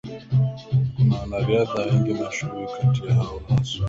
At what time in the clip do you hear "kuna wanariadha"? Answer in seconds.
0.95-1.83